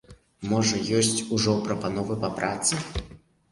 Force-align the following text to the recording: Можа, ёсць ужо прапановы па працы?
Можа, 0.53 0.79
ёсць 1.01 1.25
ужо 1.37 1.53
прапановы 1.69 2.19
па 2.27 2.33
працы? 2.41 2.73